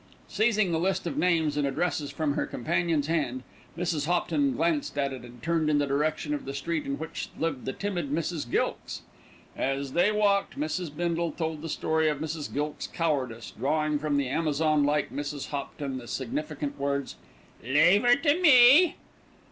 [0.27, 3.43] Seizing the list of names and addresses from her companion's hand,
[3.77, 4.07] Mrs.
[4.07, 7.65] Hopton glanced at it and turned in the direction of the street in which lived
[7.65, 8.49] the timid Mrs.
[8.49, 9.03] Gilkes.
[9.55, 10.89] As they walked, Mrs.
[10.89, 12.51] Bindle told the story of Mrs.
[12.51, 15.49] Gilkes's cowardice, drawing from the Amazon like Mrs.
[15.49, 17.17] Hopton the significant words
[17.63, 18.95] "Leave 'er to me."